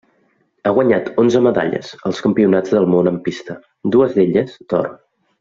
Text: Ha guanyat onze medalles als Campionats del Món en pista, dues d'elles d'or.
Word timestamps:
Ha 0.63 0.71
guanyat 0.77 1.11
onze 1.23 1.41
medalles 1.47 1.91
als 2.11 2.21
Campionats 2.27 2.73
del 2.77 2.89
Món 2.95 3.11
en 3.13 3.21
pista, 3.29 3.59
dues 3.97 4.19
d'elles 4.19 4.59
d'or. 4.75 4.91